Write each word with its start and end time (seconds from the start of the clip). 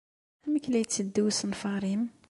Amek 0.45 0.65
ay 0.65 0.71
la 0.71 0.79
yetteddu 0.81 1.23
usenfar-nnem? 1.29 2.03